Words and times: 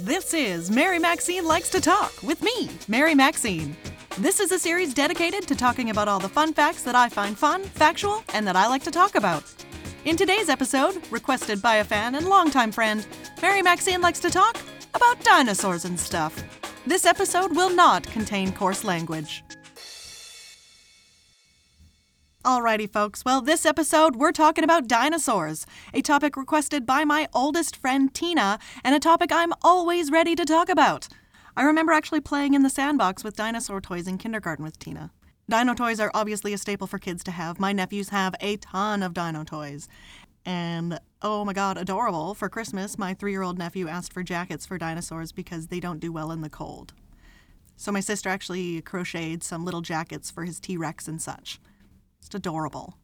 This 0.00 0.32
is 0.32 0.70
Mary 0.70 0.98
Maxine 0.98 1.44
Likes 1.44 1.68
to 1.68 1.78
Talk 1.78 2.22
with 2.22 2.42
me, 2.42 2.70
Mary 2.88 3.14
Maxine. 3.14 3.76
This 4.16 4.40
is 4.40 4.50
a 4.50 4.58
series 4.58 4.94
dedicated 4.94 5.46
to 5.46 5.54
talking 5.54 5.90
about 5.90 6.08
all 6.08 6.18
the 6.18 6.30
fun 6.30 6.54
facts 6.54 6.82
that 6.84 6.94
I 6.94 7.10
find 7.10 7.36
fun, 7.36 7.62
factual, 7.64 8.24
and 8.32 8.46
that 8.46 8.56
I 8.56 8.68
like 8.68 8.82
to 8.84 8.90
talk 8.90 9.16
about. 9.16 9.44
In 10.06 10.16
today's 10.16 10.48
episode, 10.48 11.02
requested 11.10 11.60
by 11.60 11.76
a 11.76 11.84
fan 11.84 12.14
and 12.14 12.26
longtime 12.26 12.72
friend, 12.72 13.06
Mary 13.42 13.60
Maxine 13.60 14.00
likes 14.00 14.20
to 14.20 14.30
talk 14.30 14.58
about 14.94 15.22
dinosaurs 15.24 15.84
and 15.84 16.00
stuff. 16.00 16.42
This 16.86 17.04
episode 17.04 17.54
will 17.54 17.70
not 17.70 18.02
contain 18.04 18.50
coarse 18.52 18.84
language. 18.84 19.44
Alrighty, 22.44 22.90
folks. 22.92 23.24
Well, 23.24 23.40
this 23.40 23.64
episode, 23.64 24.16
we're 24.16 24.32
talking 24.32 24.64
about 24.64 24.88
dinosaurs, 24.88 25.64
a 25.94 26.02
topic 26.02 26.36
requested 26.36 26.84
by 26.84 27.04
my 27.04 27.28
oldest 27.32 27.76
friend 27.76 28.12
Tina, 28.12 28.58
and 28.82 28.96
a 28.96 28.98
topic 28.98 29.30
I'm 29.30 29.52
always 29.62 30.10
ready 30.10 30.34
to 30.34 30.44
talk 30.44 30.68
about. 30.68 31.06
I 31.56 31.62
remember 31.62 31.92
actually 31.92 32.20
playing 32.20 32.54
in 32.54 32.64
the 32.64 32.68
sandbox 32.68 33.22
with 33.22 33.36
dinosaur 33.36 33.80
toys 33.80 34.08
in 34.08 34.18
kindergarten 34.18 34.64
with 34.64 34.76
Tina. 34.80 35.12
Dino 35.48 35.72
toys 35.72 36.00
are 36.00 36.10
obviously 36.14 36.52
a 36.52 36.58
staple 36.58 36.88
for 36.88 36.98
kids 36.98 37.22
to 37.24 37.30
have. 37.30 37.60
My 37.60 37.72
nephews 37.72 38.08
have 38.08 38.34
a 38.40 38.56
ton 38.56 39.04
of 39.04 39.14
dino 39.14 39.44
toys. 39.44 39.86
And 40.44 40.98
oh 41.20 41.44
my 41.44 41.52
god, 41.52 41.78
adorable. 41.78 42.34
For 42.34 42.48
Christmas, 42.48 42.98
my 42.98 43.14
three 43.14 43.30
year 43.30 43.42
old 43.42 43.56
nephew 43.56 43.86
asked 43.86 44.12
for 44.12 44.24
jackets 44.24 44.66
for 44.66 44.78
dinosaurs 44.78 45.30
because 45.30 45.68
they 45.68 45.78
don't 45.78 46.00
do 46.00 46.10
well 46.10 46.32
in 46.32 46.40
the 46.40 46.50
cold. 46.50 46.92
So 47.76 47.92
my 47.92 48.00
sister 48.00 48.28
actually 48.28 48.82
crocheted 48.82 49.44
some 49.44 49.64
little 49.64 49.80
jackets 49.80 50.28
for 50.28 50.44
his 50.44 50.58
T 50.58 50.76
Rex 50.76 51.06
and 51.06 51.22
such. 51.22 51.60
It's 52.24 52.34
adorable. 52.34 52.94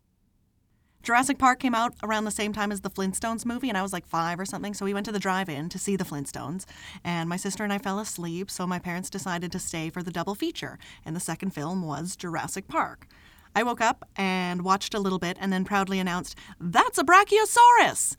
Jurassic 1.02 1.38
Park 1.38 1.60
came 1.60 1.74
out 1.74 1.95
around 2.02 2.24
the 2.24 2.30
same 2.30 2.52
time 2.52 2.72
as 2.72 2.80
the 2.80 2.90
Flintstones 2.90 3.46
movie, 3.46 3.68
and 3.68 3.78
I 3.78 3.82
was 3.82 3.92
like 3.92 4.06
five 4.06 4.38
or 4.38 4.44
something. 4.44 4.74
So 4.74 4.84
we 4.84 4.92
went 4.92 5.06
to 5.06 5.12
the 5.12 5.18
drive 5.18 5.48
in 5.48 5.68
to 5.70 5.78
see 5.78 5.96
the 5.96 6.04
Flintstones, 6.04 6.66
and 7.04 7.28
my 7.28 7.36
sister 7.36 7.64
and 7.64 7.72
I 7.72 7.78
fell 7.78 7.98
asleep, 7.98 8.50
so 8.50 8.66
my 8.66 8.78
parents 8.78 9.08
decided 9.08 9.52
to 9.52 9.58
stay 9.58 9.91
for 9.91 10.02
the 10.02 10.10
double 10.10 10.34
feature, 10.34 10.78
and 11.05 11.14
the 11.14 11.20
second 11.20 11.50
film 11.50 11.83
was 11.83 12.16
Jurassic 12.16 12.69
Park. 12.69 13.06
I 13.55 13.62
woke 13.62 13.80
up 13.80 14.08
and 14.16 14.62
watched 14.62 14.92
a 14.92 15.00
little 15.00 15.19
bit 15.19 15.36
and 15.41 15.53
then 15.53 15.64
proudly 15.64 15.98
announced, 15.98 16.36
That's 16.60 16.98
a 16.98 17.05
Brachiosaurus! 17.05 18.16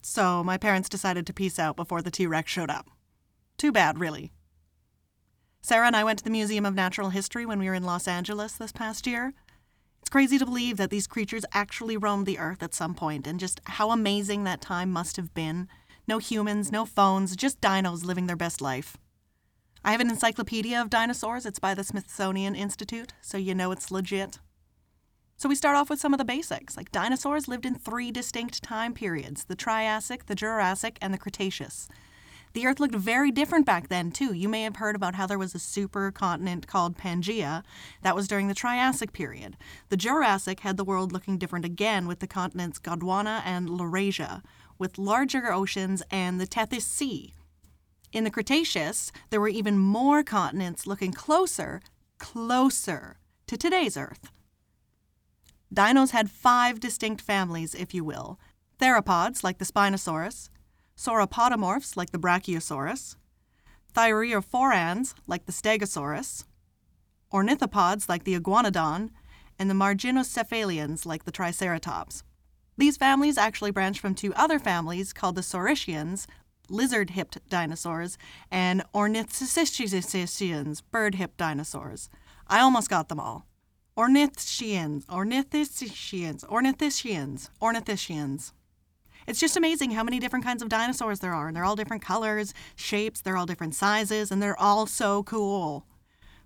So 0.00 0.42
my 0.44 0.56
parents 0.56 0.88
decided 0.88 1.26
to 1.26 1.32
peace 1.32 1.58
out 1.58 1.76
before 1.76 2.02
the 2.02 2.10
T 2.10 2.26
Rex 2.26 2.50
showed 2.50 2.70
up. 2.70 2.90
Too 3.56 3.72
bad, 3.72 3.98
really. 3.98 4.32
Sarah 5.62 5.86
and 5.86 5.96
I 5.96 6.04
went 6.04 6.18
to 6.18 6.24
the 6.24 6.30
Museum 6.30 6.66
of 6.66 6.74
Natural 6.74 7.10
History 7.10 7.46
when 7.46 7.58
we 7.58 7.66
were 7.66 7.74
in 7.74 7.84
Los 7.84 8.06
Angeles 8.06 8.54
this 8.54 8.72
past 8.72 9.06
year. 9.06 9.32
It's 10.04 10.10
crazy 10.10 10.36
to 10.38 10.44
believe 10.44 10.76
that 10.76 10.90
these 10.90 11.06
creatures 11.06 11.46
actually 11.54 11.96
roamed 11.96 12.26
the 12.26 12.38
earth 12.38 12.62
at 12.62 12.74
some 12.74 12.94
point, 12.94 13.26
and 13.26 13.40
just 13.40 13.62
how 13.64 13.90
amazing 13.90 14.44
that 14.44 14.60
time 14.60 14.92
must 14.92 15.16
have 15.16 15.32
been. 15.32 15.66
No 16.06 16.18
humans, 16.18 16.70
no 16.70 16.84
phones, 16.84 17.34
just 17.34 17.58
dinos 17.62 18.04
living 18.04 18.26
their 18.26 18.36
best 18.36 18.60
life. 18.60 18.98
I 19.82 19.92
have 19.92 20.02
an 20.02 20.10
encyclopedia 20.10 20.78
of 20.78 20.90
dinosaurs. 20.90 21.46
It's 21.46 21.58
by 21.58 21.72
the 21.72 21.82
Smithsonian 21.82 22.54
Institute, 22.54 23.14
so 23.22 23.38
you 23.38 23.54
know 23.54 23.72
it's 23.72 23.90
legit. 23.90 24.40
So 25.38 25.48
we 25.48 25.54
start 25.54 25.74
off 25.74 25.88
with 25.88 26.00
some 26.00 26.12
of 26.12 26.18
the 26.18 26.24
basics. 26.26 26.76
Like 26.76 26.92
dinosaurs 26.92 27.48
lived 27.48 27.64
in 27.64 27.74
three 27.74 28.12
distinct 28.12 28.62
time 28.62 28.92
periods 28.92 29.44
the 29.44 29.56
Triassic, 29.56 30.26
the 30.26 30.34
Jurassic, 30.34 30.98
and 31.00 31.14
the 31.14 31.18
Cretaceous. 31.18 31.88
The 32.54 32.66
Earth 32.68 32.78
looked 32.78 32.94
very 32.94 33.32
different 33.32 33.66
back 33.66 33.88
then, 33.88 34.12
too. 34.12 34.32
You 34.32 34.48
may 34.48 34.62
have 34.62 34.76
heard 34.76 34.94
about 34.94 35.16
how 35.16 35.26
there 35.26 35.38
was 35.38 35.56
a 35.56 35.58
supercontinent 35.58 36.68
called 36.68 36.96
Pangaea. 36.96 37.64
That 38.02 38.14
was 38.14 38.28
during 38.28 38.46
the 38.46 38.54
Triassic 38.54 39.12
period. 39.12 39.56
The 39.88 39.96
Jurassic 39.96 40.60
had 40.60 40.76
the 40.76 40.84
world 40.84 41.12
looking 41.12 41.36
different 41.36 41.64
again 41.64 42.06
with 42.06 42.20
the 42.20 42.28
continents 42.28 42.78
Gondwana 42.78 43.42
and 43.44 43.68
Laurasia, 43.68 44.42
with 44.78 44.98
larger 44.98 45.52
oceans 45.52 46.02
and 46.12 46.40
the 46.40 46.46
Tethys 46.46 46.82
Sea. 46.82 47.34
In 48.12 48.22
the 48.22 48.30
Cretaceous, 48.30 49.10
there 49.30 49.40
were 49.40 49.48
even 49.48 49.76
more 49.76 50.22
continents 50.22 50.86
looking 50.86 51.12
closer, 51.12 51.82
closer 52.18 53.18
to 53.48 53.56
today's 53.56 53.96
Earth. 53.96 54.30
Dinos 55.74 56.12
had 56.12 56.30
five 56.30 56.78
distinct 56.78 57.20
families, 57.20 57.74
if 57.74 57.92
you 57.92 58.04
will 58.04 58.38
theropods, 58.80 59.42
like 59.44 59.58
the 59.58 59.64
Spinosaurus, 59.64 60.48
sauropodomorphs 60.96 61.96
like 61.96 62.10
the 62.10 62.18
Brachiosaurus, 62.18 63.16
thyreophorans 63.94 65.14
like 65.26 65.46
the 65.46 65.52
Stegosaurus, 65.52 66.44
ornithopods 67.32 68.08
like 68.08 68.24
the 68.24 68.38
Iguanodon, 68.38 69.10
and 69.58 69.70
the 69.70 69.74
marginocephalians 69.74 71.06
like 71.06 71.24
the 71.24 71.32
Triceratops. 71.32 72.22
These 72.76 72.96
families 72.96 73.38
actually 73.38 73.70
branch 73.70 74.00
from 74.00 74.14
two 74.14 74.34
other 74.34 74.58
families 74.58 75.12
called 75.12 75.36
the 75.36 75.42
Saurischia, 75.42 76.26
lizard-hipped 76.68 77.48
dinosaurs, 77.48 78.18
and 78.50 78.82
Ornithischians, 78.92 80.82
bird-hipped 80.90 81.36
dinosaurs. 81.36 82.08
I 82.48 82.60
almost 82.60 82.90
got 82.90 83.08
them 83.08 83.20
all. 83.20 83.46
Ornithischians, 83.96 85.06
Ornithischians, 85.06 86.44
Ornithischians, 86.46 87.50
Ornithischians. 87.60 88.52
It's 89.26 89.40
just 89.40 89.56
amazing 89.56 89.92
how 89.92 90.04
many 90.04 90.18
different 90.18 90.44
kinds 90.44 90.62
of 90.62 90.68
dinosaurs 90.68 91.20
there 91.20 91.32
are, 91.32 91.48
and 91.48 91.56
they're 91.56 91.64
all 91.64 91.76
different 91.76 92.02
colors, 92.02 92.52
shapes, 92.76 93.20
they're 93.20 93.36
all 93.36 93.46
different 93.46 93.74
sizes, 93.74 94.30
and 94.30 94.42
they're 94.42 94.60
all 94.60 94.86
so 94.86 95.22
cool. 95.22 95.86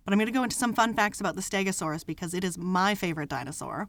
But 0.05 0.13
I'm 0.13 0.19
going 0.19 0.27
to 0.27 0.33
go 0.33 0.43
into 0.43 0.57
some 0.57 0.73
fun 0.73 0.95
facts 0.95 1.21
about 1.21 1.35
the 1.35 1.43
Stegosaurus 1.43 2.07
because 2.07 2.35
it 2.35 2.45
is 2.45 2.57
my 2.57 2.95
favorite 2.95 3.29
dinosaur. 3.29 3.89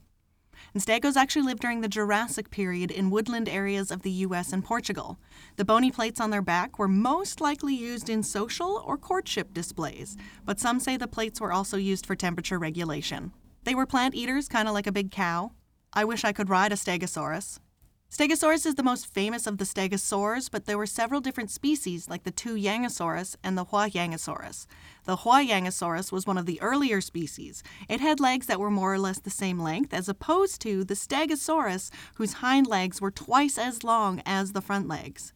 And 0.74 0.84
stegos 0.84 1.16
actually 1.16 1.44
lived 1.44 1.62
during 1.62 1.82
the 1.82 1.88
Jurassic 1.88 2.50
period 2.50 2.92
in 2.92 3.10
woodland 3.10 3.48
areas 3.48 3.92
of 3.92 4.02
the 4.02 4.12
US 4.12 4.52
and 4.52 4.64
Portugal. 4.64 5.18
The 5.56 5.66
bony 5.66 5.92
plates 5.92 6.20
on 6.20 6.32
their 6.32 6.42
back 6.42 6.78
were 6.78 6.88
most 6.88 7.40
likely 7.40 7.74
used 7.74 8.10
in 8.10 8.24
social 8.24 8.84
or 8.86 8.98
courtship 8.98 9.54
displays, 9.54 10.18
but 10.46 10.60
some 10.60 10.80
say 10.80 10.98
the 10.98 11.08
plates 11.08 11.40
were 11.40 11.54
also 11.54 11.78
used 11.78 12.06
for 12.06 12.16
temperature 12.16 12.60
regulation. 12.60 13.32
They 13.64 13.76
were 13.76 13.86
plant 13.86 14.16
eaters, 14.16 14.48
kind 14.48 14.68
of 14.68 14.74
like 14.74 14.88
a 14.88 14.92
big 14.92 15.12
cow. 15.12 15.52
I 15.94 16.06
wish 16.06 16.24
I 16.24 16.34
could 16.34 16.50
ride 16.50 16.72
a 16.72 16.76
Stegosaurus. 16.76 17.60
Stegosaurus 18.12 18.66
is 18.66 18.74
the 18.74 18.82
most 18.82 19.06
famous 19.06 19.46
of 19.46 19.60
the 19.60 19.64
stegosaurs, 19.64 20.50
but 20.50 20.66
there 20.66 20.80
were 20.80 20.88
several 20.88 21.22
different 21.22 21.52
species 21.52 22.10
like 22.10 22.24
the 22.24 22.32
Tuojiangosaurus 22.32 23.36
and 23.44 23.56
the 23.56 23.66
Huayangosaurus. 23.66 24.66
The 25.06 25.18
Huayangosaurus 25.18 26.12
was 26.12 26.26
one 26.26 26.40
of 26.40 26.48
the 26.48 26.60
earlier 26.60 27.02
species. 27.02 27.62
It 27.88 28.02
had 28.02 28.20
legs 28.20 28.48
that 28.48 28.60
were 28.60 28.72
more 28.72 28.96
or 28.96 28.98
less 28.98 29.20
the 29.20 29.30
same 29.30 29.60
length, 29.60 29.94
as 29.94 30.10
opposed 30.10 30.60
to 30.62 30.84
the 30.84 30.96
Stegosaurus, 30.96 31.92
whose 32.16 32.34
hind 32.34 32.66
legs 32.66 33.00
were 33.00 33.12
twice 33.12 33.60
as 33.60 33.84
long 33.84 34.24
as 34.26 34.54
the 34.54 34.62
front 34.62 34.88
legs. 34.88 35.32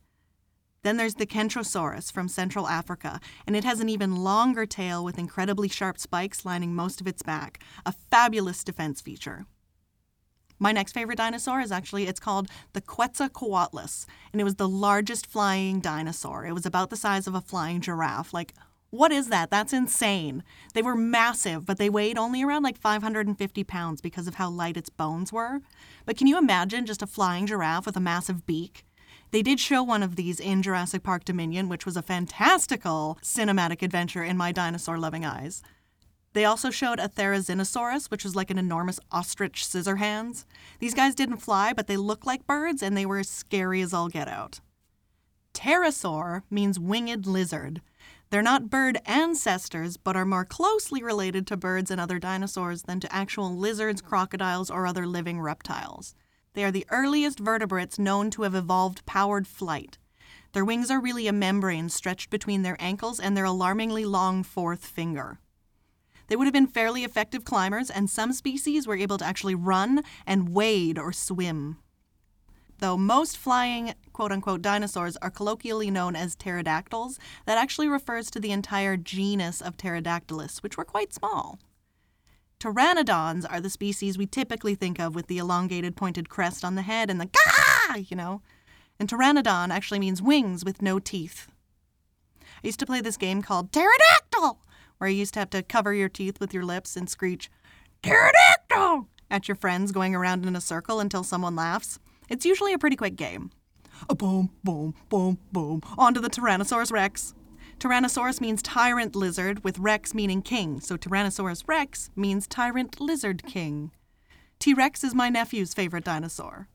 Then 0.81 0.97
there's 0.97 1.15
the 1.15 1.27
Kentrosaurus 1.27 2.11
from 2.11 2.27
Central 2.27 2.67
Africa, 2.67 3.19
and 3.45 3.55
it 3.55 3.63
has 3.63 3.81
an 3.81 3.87
even 3.87 4.15
longer 4.15 4.65
tail 4.65 5.03
with 5.03 5.19
incredibly 5.19 5.69
sharp 5.69 5.99
spikes 5.99 6.43
lining 6.43 6.73
most 6.73 6.99
of 6.99 7.07
its 7.07 7.21
back, 7.21 7.59
a 7.85 7.91
fabulous 7.91 8.63
defense 8.63 8.99
feature. 8.99 9.45
My 10.63 10.71
next 10.71 10.93
favorite 10.93 11.17
dinosaur 11.17 11.59
is 11.59 11.73
actually, 11.73 12.07
it's 12.07 12.21
called 12.21 12.47
the 12.71 12.79
Quetzalcoatlus, 12.79 14.05
and 14.31 14.39
it 14.39 14.45
was 14.45 14.55
the 14.55 14.65
largest 14.65 15.27
flying 15.27 15.81
dinosaur. 15.81 16.45
It 16.45 16.53
was 16.53 16.65
about 16.65 16.89
the 16.89 16.95
size 16.95 17.27
of 17.27 17.35
a 17.35 17.41
flying 17.41 17.81
giraffe. 17.81 18.33
Like, 18.33 18.53
what 18.89 19.11
is 19.11 19.27
that? 19.27 19.49
That's 19.51 19.73
insane. 19.73 20.41
They 20.73 20.81
were 20.81 20.95
massive, 20.95 21.65
but 21.65 21.79
they 21.79 21.89
weighed 21.89 22.17
only 22.17 22.43
around 22.43 22.63
like 22.63 22.77
550 22.77 23.65
pounds 23.65 23.99
because 23.99 24.25
of 24.25 24.35
how 24.35 24.49
light 24.49 24.77
its 24.77 24.87
bones 24.87 25.33
were. 25.33 25.59
But 26.05 26.15
can 26.15 26.27
you 26.27 26.37
imagine 26.37 26.85
just 26.85 27.01
a 27.01 27.07
flying 27.07 27.45
giraffe 27.45 27.85
with 27.85 27.97
a 27.97 27.99
massive 27.99 28.45
beak? 28.45 28.85
They 29.31 29.41
did 29.41 29.59
show 29.59 29.83
one 29.83 30.01
of 30.01 30.15
these 30.15 30.39
in 30.39 30.61
Jurassic 30.61 31.03
Park 31.03 31.25
Dominion, 31.25 31.67
which 31.67 31.85
was 31.85 31.97
a 31.97 32.01
fantastical 32.01 33.17
cinematic 33.21 33.81
adventure 33.81 34.23
in 34.23 34.37
my 34.37 34.53
dinosaur 34.53 34.97
loving 34.97 35.25
eyes. 35.25 35.61
They 36.33 36.45
also 36.45 36.71
showed 36.71 36.99
a 36.99 37.07
Therizinosaurus, 37.07 38.09
which 38.09 38.23
was 38.23 38.35
like 38.35 38.49
an 38.49 38.57
enormous 38.57 38.99
ostrich 39.11 39.65
scissor 39.65 39.97
hands. 39.97 40.45
These 40.79 40.95
guys 40.95 41.15
didn't 41.15 41.37
fly, 41.37 41.73
but 41.73 41.87
they 41.87 41.97
looked 41.97 42.25
like 42.25 42.47
birds 42.47 42.81
and 42.81 42.97
they 42.97 43.05
were 43.05 43.19
as 43.19 43.29
scary 43.29 43.81
as 43.81 43.93
all 43.93 44.09
get 44.09 44.27
out. 44.27 44.59
Pterosaur 45.53 46.41
means 46.49 46.79
winged 46.79 47.27
lizard. 47.27 47.81
They're 48.31 48.41
not 48.41 48.71
bird 48.71 48.97
ancestors, 49.05 49.95
but 49.95 50.15
are 50.15 50.25
more 50.25 50.43
closely 50.43 51.03
related 51.03 51.45
to 51.47 51.57
birds 51.57 51.91
and 51.91 52.01
other 52.01 52.17
dinosaurs 52.17 52.83
than 52.83 52.99
to 53.01 53.15
actual 53.15 53.55
lizards, 53.55 54.01
crocodiles, 54.01 54.71
or 54.71 54.87
other 54.87 55.05
living 55.05 55.39
reptiles. 55.39 56.15
They 56.53 56.63
are 56.63 56.71
the 56.71 56.87
earliest 56.89 57.39
vertebrates 57.39 57.99
known 57.99 58.31
to 58.31 58.41
have 58.41 58.55
evolved 58.55 59.05
powered 59.05 59.45
flight. 59.47 59.99
Their 60.53 60.65
wings 60.65 60.89
are 60.89 60.99
really 60.99 61.27
a 61.27 61.33
membrane 61.33 61.89
stretched 61.89 62.31
between 62.31 62.63
their 62.63 62.77
ankles 62.79 63.19
and 63.19 63.37
their 63.37 63.45
alarmingly 63.45 64.05
long 64.05 64.41
fourth 64.41 64.85
finger. 64.85 65.39
They 66.27 66.35
would 66.35 66.45
have 66.45 66.53
been 66.53 66.67
fairly 66.67 67.03
effective 67.03 67.45
climbers, 67.45 67.89
and 67.89 68.09
some 68.09 68.33
species 68.33 68.87
were 68.87 68.95
able 68.95 69.17
to 69.17 69.25
actually 69.25 69.55
run 69.55 70.03
and 70.25 70.49
wade 70.49 70.97
or 70.97 71.11
swim. 71.11 71.77
Though 72.79 72.97
most 72.97 73.37
flying 73.37 73.93
quote 74.11 74.31
unquote 74.31 74.61
dinosaurs 74.61 75.17
are 75.17 75.29
colloquially 75.29 75.89
known 75.89 76.15
as 76.15 76.35
pterodactyls, 76.35 77.19
that 77.45 77.57
actually 77.57 77.87
refers 77.87 78.29
to 78.31 78.39
the 78.39 78.51
entire 78.51 78.97
genus 78.97 79.61
of 79.61 79.77
Pterodactylus, 79.77 80.61
which 80.61 80.77
were 80.77 80.85
quite 80.85 81.13
small. 81.13 81.59
Pteranodons 82.59 83.45
are 83.49 83.59
the 83.59 83.69
species 83.69 84.17
we 84.17 84.25
typically 84.25 84.75
think 84.75 84.99
of 84.99 85.15
with 85.15 85.27
the 85.27 85.37
elongated 85.37 85.95
pointed 85.95 86.29
crest 86.29 86.63
on 86.63 86.75
the 86.75 86.81
head 86.81 87.09
and 87.09 87.19
the 87.19 87.29
gah, 87.29 87.95
you 87.95 88.15
know. 88.15 88.41
And 88.99 89.09
pteranodon 89.09 89.69
actually 89.69 89.99
means 89.99 90.21
wings 90.21 90.63
with 90.63 90.81
no 90.81 90.99
teeth. 90.99 91.47
I 92.41 92.67
used 92.67 92.79
to 92.79 92.85
play 92.85 93.01
this 93.01 93.17
game 93.17 93.41
called 93.41 93.71
Pterodactyl, 93.71 94.59
where 95.03 95.09
you 95.09 95.17
used 95.17 95.33
to 95.33 95.39
have 95.41 95.49
to 95.49 95.61
cover 95.61 95.93
your 95.93 96.07
teeth 96.07 96.39
with 96.39 96.53
your 96.53 96.63
lips 96.63 96.95
and 96.95 97.09
screech, 97.09 97.51
Pterodactyl! 98.03 99.09
at 99.29 99.49
your 99.49 99.55
friends 99.55 99.91
going 99.91 100.15
around 100.15 100.45
in 100.45 100.55
a 100.55 100.61
circle 100.61 101.01
until 101.01 101.25
someone 101.25 101.57
laughs. 101.57 101.99
It's 102.29 102.45
usually 102.45 102.71
a 102.71 102.77
pretty 102.77 102.95
quick 102.95 103.17
game. 103.17 103.51
A 104.09 104.15
boom, 104.15 104.51
boom, 104.63 104.95
boom, 105.09 105.39
boom. 105.51 105.81
On 105.97 106.13
to 106.13 106.21
the 106.21 106.29
Tyrannosaurus 106.29 106.89
Rex. 106.89 107.33
Tyrannosaurus 107.81 108.39
means 108.39 108.61
tyrant 108.61 109.13
lizard, 109.13 109.61
with 109.65 109.77
Rex 109.77 110.13
meaning 110.13 110.41
king, 110.41 110.79
so 110.79 110.95
Tyrannosaurus 110.95 111.67
Rex 111.67 112.09
means 112.15 112.47
tyrant 112.47 113.01
lizard 113.01 113.43
king. 113.45 113.91
T 114.57 114.73
Rex 114.73 115.03
is 115.03 115.13
my 115.13 115.27
nephew's 115.27 115.73
favorite 115.73 116.05
dinosaur. 116.05 116.69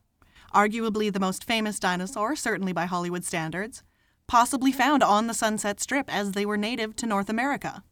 Arguably 0.54 1.10
the 1.10 1.19
most 1.19 1.44
famous 1.44 1.81
dinosaur, 1.81 2.36
certainly 2.36 2.74
by 2.74 2.84
Hollywood 2.84 3.24
standards, 3.24 3.82
possibly 4.26 4.70
found 4.70 5.02
on 5.02 5.28
the 5.28 5.32
Sunset 5.32 5.81
Strip 5.81 6.12
as 6.14 6.32
they 6.32 6.44
were 6.44 6.58
native 6.58 6.94
to 6.96 7.06
North 7.06 7.31
America. 7.31 7.82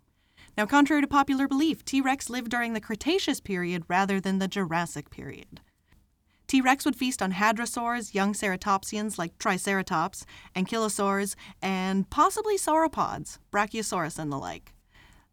Now, 0.56 0.64
contrary 0.64 1.02
to 1.02 1.06
popular 1.06 1.46
belief, 1.46 1.84
T 1.84 2.00
Rex 2.00 2.30
lived 2.30 2.50
during 2.50 2.72
the 2.72 2.80
Cretaceous 2.80 3.40
period 3.40 3.84
rather 3.88 4.20
than 4.20 4.38
the 4.38 4.48
Jurassic 4.48 5.10
period. 5.10 5.60
T 6.46 6.60
Rex 6.60 6.84
would 6.84 6.96
feast 6.96 7.20
on 7.20 7.32
hadrosaurs, 7.32 8.14
young 8.14 8.32
ceratopsians 8.32 9.18
like 9.18 9.36
Triceratops, 9.38 10.24
ankylosaurs, 10.54 11.34
and 11.60 12.08
possibly 12.08 12.56
sauropods, 12.56 13.38
Brachiosaurus 13.50 14.18
and 14.18 14.32
the 14.32 14.38
like. 14.38 14.72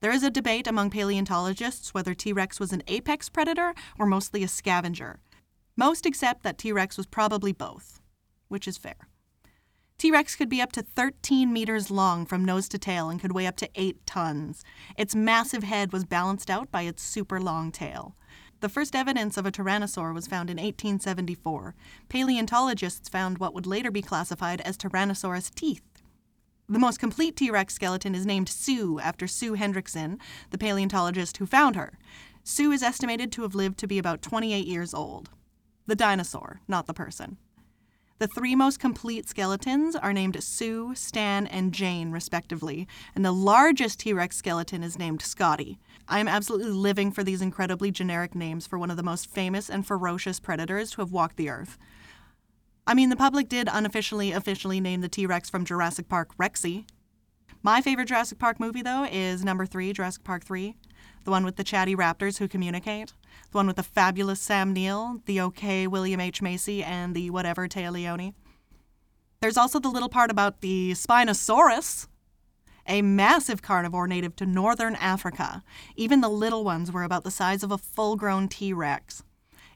There 0.02 0.12
is 0.12 0.24
a 0.24 0.30
debate 0.30 0.68
among 0.68 0.90
paleontologists 0.90 1.94
whether 1.94 2.14
T 2.14 2.34
Rex 2.34 2.60
was 2.60 2.74
an 2.74 2.84
apex 2.88 3.30
predator 3.30 3.74
or 3.98 4.06
mostly 4.06 4.44
a 4.44 4.50
scavenger. 4.50 5.22
Most 5.78 6.06
accept 6.06 6.44
that 6.44 6.58
T 6.58 6.74
Rex 6.74 6.98
was 6.98 7.06
probably 7.06 7.54
both, 7.54 8.02
which 8.50 8.68
is 8.68 8.78
fair. 8.78 9.08
T 9.98 10.12
Rex 10.12 10.36
could 10.36 10.50
be 10.50 10.62
up 10.62 10.72
to 10.74 10.82
13 10.82 11.52
meters 11.54 11.90
long 11.90 12.26
from 12.26 12.44
nose 12.44 12.68
to 12.70 12.78
tail 12.78 13.10
and 13.10 13.22
could 13.22 13.32
weigh 13.32 13.48
up 13.48 13.56
to 13.58 13.70
8 13.76 14.06
tons. 14.06 14.64
Its 14.98 15.16
massive 15.16 15.64
head 15.64 15.94
was 15.94 16.04
balanced 16.04 16.50
out 16.50 16.72
by 16.72 16.82
its 16.82 17.02
super 17.02 17.40
long 17.40 17.72
tail. 17.72 18.16
The 18.60 18.70
first 18.70 18.96
evidence 18.96 19.38
of 19.38 19.46
a 19.46 19.52
tyrannosaur 19.52 20.14
was 20.14 20.28
found 20.28 20.50
in 20.50 20.56
1874. 20.56 21.76
Paleontologists 22.08 23.10
found 23.10 23.38
what 23.38 23.54
would 23.54 23.68
later 23.68 23.92
be 23.92 24.02
classified 24.02 24.62
as 24.62 24.78
Tyrannosaurus 24.78 25.54
teeth. 25.54 25.84
The 26.70 26.80
most 26.80 26.98
complete 26.98 27.36
T 27.36 27.52
Rex 27.52 27.74
skeleton 27.74 28.16
is 28.16 28.26
named 28.26 28.48
Sue 28.48 29.00
after 29.00 29.28
Sue 29.28 29.56
Hendrickson, 29.56 30.18
the 30.50 30.58
paleontologist 30.58 31.38
who 31.38 31.46
found 31.46 31.76
her. 31.76 32.00
Sue 32.46 32.72
is 32.72 32.82
estimated 32.82 33.34
to 33.34 33.42
have 33.42 33.54
lived 33.54 33.78
to 33.80 33.88
be 33.88 34.00
about 34.00 34.22
28 34.22 34.66
years 34.66 34.94
old. 34.94 35.30
The 35.86 35.96
dinosaur, 35.96 36.62
not 36.66 36.88
the 36.88 36.94
person. 36.94 37.38
The 38.20 38.28
three 38.28 38.56
most 38.56 38.80
complete 38.80 39.28
skeletons 39.28 39.96
are 39.96 40.14
named 40.14 40.42
Sue, 40.42 40.94
Stan, 40.94 41.48
and 41.48 41.74
Jane, 41.74 42.12
respectively, 42.12 42.88
and 43.16 43.26
the 43.26 43.32
largest 43.32 44.00
T 44.00 44.14
Rex 44.14 44.38
skeleton 44.38 44.84
is 44.84 45.00
named 45.00 45.22
Scotty. 45.22 45.80
I 46.08 46.20
am 46.20 46.28
absolutely 46.28 46.72
living 46.72 47.12
for 47.12 47.24
these 47.24 47.42
incredibly 47.42 47.92
generic 47.92 48.36
names 48.36 48.68
for 48.68 48.78
one 48.78 48.92
of 48.92 48.98
the 48.98 49.04
most 49.04 49.30
famous 49.30 49.70
and 49.70 49.86
ferocious 49.86 50.40
predators 50.40 50.92
to 50.92 51.02
have 51.02 51.12
walked 51.12 51.38
the 51.38 51.50
earth. 51.50 51.78
I 52.86 52.94
mean, 52.94 53.10
the 53.10 53.16
public 53.16 53.50
did 53.50 53.68
unofficially 53.72 54.32
officially 54.32 54.80
name 54.80 55.02
the 55.02 55.10
T 55.10 55.26
Rex 55.26 55.50
from 55.50 55.66
Jurassic 55.66 56.08
Park 56.08 56.38
Rexy. 56.38 56.86
My 57.64 57.82
favorite 57.82 58.10
Jurassic 58.10 58.40
Park 58.40 58.60
movie, 58.60 58.84
though, 58.84 59.08
is 59.10 59.44
number 59.44 59.66
three, 59.66 59.92
Jurassic 59.92 60.24
Park 60.24 60.44
3, 60.44 60.76
the 61.24 61.32
one 61.32 61.46
with 61.46 61.56
the 61.56 61.64
chatty 61.64 61.96
raptors 61.96 62.38
who 62.38 62.48
communicate 62.48 63.14
the 63.52 63.58
one 63.58 63.68
with 63.68 63.76
the 63.76 63.84
fabulous 63.84 64.40
Sam 64.40 64.74
Neill, 64.74 65.22
the 65.26 65.42
okay 65.42 65.88
William 65.88 66.20
H. 66.20 66.42
Macy, 66.42 66.84
and 66.84 67.16
the 67.16 67.30
whatever 67.30 67.68
Téa 67.68 67.92
Leoni. 67.92 68.34
There's 69.42 69.58
also 69.58 69.80
the 69.80 69.90
little 69.90 70.10
part 70.10 70.32
about 70.32 70.62
the 70.62 70.92
Spinosaurus, 70.94 72.08
a 72.88 73.02
massive 73.02 73.62
carnivore 73.62 74.08
native 74.08 74.36
to 74.38 74.46
northern 74.46 74.96
Africa. 74.96 75.64
Even 75.96 76.22
the 76.22 76.30
little 76.30 76.64
ones 76.64 76.92
were 76.92 77.04
about 77.04 77.24
the 77.24 77.32
size 77.32 77.64
of 77.64 77.72
a 77.72 77.78
full 77.78 78.16
grown 78.16 78.48
T 78.48 78.74
Rex. 78.74 79.24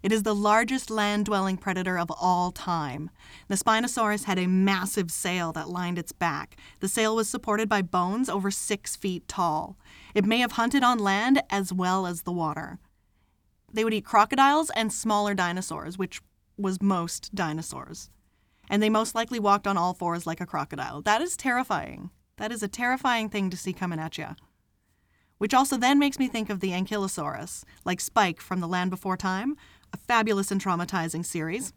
It 0.03 0.11
is 0.11 0.23
the 0.23 0.35
largest 0.35 0.89
land 0.89 1.25
dwelling 1.25 1.57
predator 1.57 1.97
of 1.97 2.11
all 2.11 2.51
time. 2.51 3.09
The 3.47 3.55
Spinosaurus 3.55 4.25
had 4.25 4.37
a 4.37 4.47
massive 4.47 5.11
sail 5.11 5.51
that 5.53 5.69
lined 5.69 5.97
its 5.97 6.11
back. 6.11 6.55
The 6.79 6.87
sail 6.87 7.15
was 7.15 7.27
supported 7.27 7.67
by 7.67 7.81
bones 7.81 8.29
over 8.29 8.51
six 8.51 8.95
feet 8.95 9.27
tall. 9.27 9.75
It 10.13 10.23
may 10.23 10.39
have 10.39 10.53
hunted 10.53 10.83
on 10.83 10.99
land 10.99 11.41
as 11.49 11.73
well 11.73 12.05
as 12.05 12.21
the 12.21 12.31
water. 12.31 12.79
They 13.71 13.83
would 13.83 13.93
eat 13.93 14.05
crocodiles 14.05 14.69
and 14.71 14.91
smaller 14.91 15.33
dinosaurs, 15.33 15.97
which 15.97 16.21
was 16.57 16.81
most 16.81 17.35
dinosaurs. 17.35 18.09
And 18.69 18.81
they 18.81 18.89
most 18.89 19.15
likely 19.15 19.39
walked 19.39 19.67
on 19.67 19.77
all 19.77 19.93
fours 19.93 20.25
like 20.25 20.41
a 20.41 20.45
crocodile. 20.45 21.01
That 21.01 21.21
is 21.21 21.37
terrifying. 21.37 22.09
That 22.37 22.51
is 22.51 22.63
a 22.63 22.67
terrifying 22.67 23.29
thing 23.29 23.49
to 23.49 23.57
see 23.57 23.73
coming 23.73 23.99
at 23.99 24.17
you. 24.17 24.35
Which 25.37 25.53
also 25.53 25.77
then 25.77 25.99
makes 25.99 26.17
me 26.17 26.27
think 26.27 26.49
of 26.49 26.59
the 26.59 26.71
Ankylosaurus, 26.71 27.63
like 27.85 28.01
Spike 28.01 28.41
from 28.41 28.59
The 28.59 28.67
Land 28.67 28.89
Before 28.89 29.17
Time, 29.17 29.55
a 29.93 29.97
fabulous 29.97 30.51
and 30.51 30.61
traumatizing 30.61 31.25
series. 31.25 31.73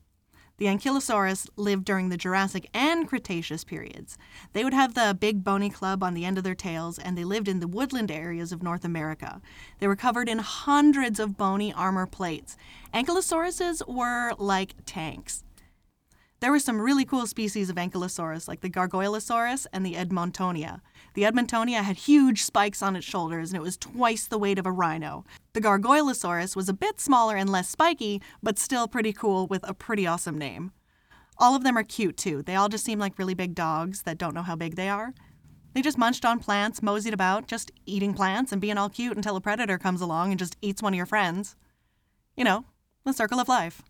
The 0.60 0.66
Ankylosaurus 0.66 1.48
lived 1.56 1.86
during 1.86 2.10
the 2.10 2.18
Jurassic 2.18 2.68
and 2.74 3.08
Cretaceous 3.08 3.64
periods. 3.64 4.18
They 4.52 4.62
would 4.62 4.74
have 4.74 4.92
the 4.92 5.16
big 5.18 5.42
bony 5.42 5.70
club 5.70 6.02
on 6.02 6.12
the 6.12 6.26
end 6.26 6.36
of 6.36 6.44
their 6.44 6.54
tails, 6.54 6.98
and 6.98 7.16
they 7.16 7.24
lived 7.24 7.48
in 7.48 7.60
the 7.60 7.66
woodland 7.66 8.10
areas 8.10 8.52
of 8.52 8.62
North 8.62 8.84
America. 8.84 9.40
They 9.78 9.86
were 9.86 9.96
covered 9.96 10.28
in 10.28 10.38
hundreds 10.40 11.18
of 11.18 11.38
bony 11.38 11.72
armor 11.72 12.04
plates. 12.04 12.58
Ankylosauruses 12.92 13.88
were 13.88 14.34
like 14.36 14.74
tanks. 14.84 15.44
There 16.40 16.50
were 16.50 16.58
some 16.58 16.80
really 16.80 17.04
cool 17.04 17.26
species 17.26 17.68
of 17.68 17.76
Ankylosaurus, 17.76 18.48
like 18.48 18.62
the 18.62 18.70
Gargoylosaurus 18.70 19.66
and 19.74 19.84
the 19.84 19.92
Edmontonia. 19.92 20.80
The 21.12 21.24
Edmontonia 21.24 21.82
had 21.82 21.96
huge 21.96 22.44
spikes 22.44 22.80
on 22.80 22.96
its 22.96 23.04
shoulders, 23.04 23.50
and 23.50 23.58
it 23.58 23.62
was 23.62 23.76
twice 23.76 24.26
the 24.26 24.38
weight 24.38 24.58
of 24.58 24.64
a 24.64 24.72
rhino. 24.72 25.24
The 25.52 25.60
Gargoylosaurus 25.60 26.56
was 26.56 26.70
a 26.70 26.74
bit 26.74 26.98
smaller 26.98 27.36
and 27.36 27.50
less 27.50 27.68
spiky, 27.68 28.22
but 28.42 28.58
still 28.58 28.88
pretty 28.88 29.12
cool 29.12 29.48
with 29.48 29.68
a 29.68 29.74
pretty 29.74 30.06
awesome 30.06 30.38
name. 30.38 30.72
All 31.36 31.54
of 31.54 31.62
them 31.62 31.76
are 31.76 31.82
cute, 31.82 32.16
too. 32.16 32.42
They 32.42 32.54
all 32.54 32.70
just 32.70 32.86
seem 32.86 32.98
like 32.98 33.18
really 33.18 33.34
big 33.34 33.54
dogs 33.54 34.02
that 34.04 34.16
don't 34.16 34.34
know 34.34 34.42
how 34.42 34.56
big 34.56 34.76
they 34.76 34.88
are. 34.88 35.12
They 35.74 35.82
just 35.82 35.98
munched 35.98 36.24
on 36.24 36.38
plants, 36.38 36.82
moseyed 36.82 37.12
about, 37.12 37.48
just 37.48 37.70
eating 37.84 38.14
plants 38.14 38.50
and 38.50 38.62
being 38.62 38.78
all 38.78 38.88
cute 38.88 39.16
until 39.16 39.36
a 39.36 39.42
predator 39.42 39.76
comes 39.76 40.00
along 40.00 40.30
and 40.30 40.38
just 40.38 40.56
eats 40.62 40.82
one 40.82 40.94
of 40.94 40.96
your 40.96 41.04
friends. 41.04 41.54
You 42.34 42.44
know, 42.44 42.64
the 43.04 43.12
circle 43.12 43.40
of 43.40 43.48
life. 43.48 43.82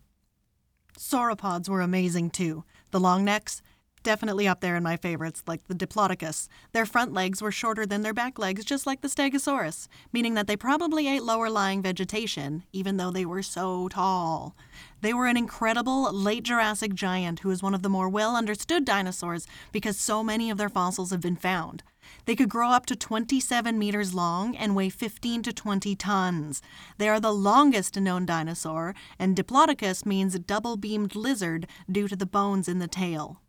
Sauropods 0.97 1.69
were 1.69 1.81
amazing 1.81 2.29
too. 2.29 2.63
The 2.91 2.99
long 2.99 3.23
necks, 3.25 3.61
definitely 4.03 4.47
up 4.47 4.61
there 4.61 4.75
in 4.75 4.83
my 4.83 4.97
favorites, 4.97 5.43
like 5.47 5.67
the 5.67 5.73
Diplodocus. 5.73 6.47
Their 6.71 6.85
front 6.85 7.13
legs 7.13 7.41
were 7.41 7.51
shorter 7.51 7.85
than 7.85 8.01
their 8.01 8.13
back 8.13 8.39
legs, 8.39 8.65
just 8.65 8.85
like 8.85 9.01
the 9.01 9.07
Stegosaurus, 9.07 9.87
meaning 10.11 10.33
that 10.33 10.47
they 10.47 10.55
probably 10.55 11.07
ate 11.07 11.23
lower 11.23 11.49
lying 11.49 11.81
vegetation, 11.81 12.63
even 12.71 12.97
though 12.97 13.11
they 13.11 13.25
were 13.25 13.43
so 13.43 13.87
tall. 13.89 14.55
They 15.01 15.13
were 15.13 15.27
an 15.27 15.37
incredible 15.37 16.11
late 16.13 16.43
Jurassic 16.43 16.93
giant 16.93 17.39
who 17.39 17.49
is 17.49 17.63
one 17.63 17.73
of 17.73 17.81
the 17.81 17.89
more 17.89 18.09
well 18.09 18.35
understood 18.35 18.85
dinosaurs 18.85 19.47
because 19.71 19.97
so 19.97 20.23
many 20.23 20.49
of 20.49 20.57
their 20.57 20.69
fossils 20.69 21.11
have 21.11 21.21
been 21.21 21.35
found. 21.35 21.83
They 22.25 22.35
could 22.35 22.49
grow 22.49 22.69
up 22.69 22.85
to 22.87 22.95
27 22.95 23.77
meters 23.77 24.13
long 24.13 24.55
and 24.55 24.75
weigh 24.75 24.89
15 24.89 25.43
to 25.43 25.53
20 25.53 25.95
tons. 25.95 26.61
They 26.97 27.09
are 27.09 27.19
the 27.19 27.33
longest 27.33 27.95
known 27.99 28.25
dinosaur, 28.25 28.95
and 29.19 29.35
Diplodocus 29.35 30.05
means 30.05 30.37
double 30.39 30.77
beamed 30.77 31.15
lizard 31.15 31.67
due 31.89 32.07
to 32.07 32.15
the 32.15 32.25
bones 32.25 32.67
in 32.67 32.79
the 32.79 32.87
tail. 32.87 33.39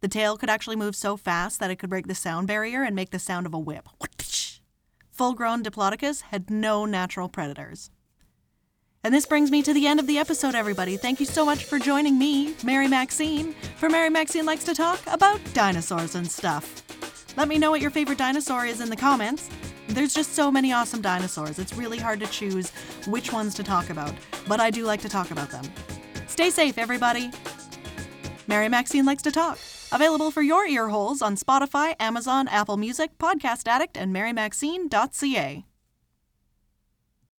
The 0.00 0.08
tail 0.08 0.38
could 0.38 0.48
actually 0.48 0.76
move 0.76 0.96
so 0.96 1.16
fast 1.18 1.60
that 1.60 1.70
it 1.70 1.76
could 1.76 1.90
break 1.90 2.06
the 2.06 2.14
sound 2.14 2.46
barrier 2.46 2.82
and 2.82 2.96
make 2.96 3.10
the 3.10 3.18
sound 3.18 3.44
of 3.44 3.52
a 3.52 3.58
whip. 3.58 3.86
Full 5.10 5.34
grown 5.34 5.62
Diplodocus 5.62 6.22
had 6.22 6.48
no 6.48 6.86
natural 6.86 7.28
predators. 7.28 7.90
And 9.04 9.12
this 9.12 9.26
brings 9.26 9.50
me 9.50 9.62
to 9.62 9.74
the 9.74 9.86
end 9.86 10.00
of 10.00 10.06
the 10.06 10.18
episode, 10.18 10.54
everybody. 10.54 10.96
Thank 10.96 11.20
you 11.20 11.26
so 11.26 11.44
much 11.44 11.64
for 11.64 11.78
joining 11.78 12.18
me, 12.18 12.54
Mary 12.64 12.88
Maxine, 12.88 13.54
for 13.76 13.90
Mary 13.90 14.08
Maxine 14.08 14.46
Likes 14.46 14.64
to 14.64 14.74
Talk 14.74 15.00
about 15.06 15.40
dinosaurs 15.52 16.14
and 16.14 16.30
stuff. 16.30 16.82
Let 17.36 17.48
me 17.48 17.58
know 17.58 17.70
what 17.70 17.82
your 17.82 17.90
favorite 17.90 18.18
dinosaur 18.18 18.64
is 18.64 18.80
in 18.80 18.88
the 18.88 18.96
comments. 18.96 19.50
There's 19.88 20.14
just 20.14 20.34
so 20.34 20.50
many 20.50 20.72
awesome 20.72 21.02
dinosaurs, 21.02 21.58
it's 21.58 21.74
really 21.74 21.98
hard 21.98 22.20
to 22.20 22.26
choose 22.26 22.70
which 23.06 23.32
ones 23.32 23.54
to 23.54 23.62
talk 23.62 23.90
about, 23.90 24.14
but 24.46 24.60
I 24.60 24.70
do 24.70 24.84
like 24.84 25.00
to 25.02 25.08
talk 25.08 25.30
about 25.30 25.50
them. 25.50 25.64
Stay 26.26 26.48
safe, 26.50 26.78
everybody. 26.78 27.30
Mary 28.46 28.68
Maxine 28.68 29.04
Likes 29.04 29.22
to 29.22 29.32
Talk. 29.32 29.58
Available 29.92 30.30
for 30.30 30.42
your 30.42 30.66
ear 30.66 30.88
holes 30.88 31.20
on 31.22 31.36
Spotify, 31.36 31.94
Amazon, 31.98 32.46
Apple 32.48 32.76
Music, 32.76 33.18
Podcast 33.18 33.66
Addict, 33.66 33.96
and 33.96 34.14
MaryMaxine.ca. 34.14 35.64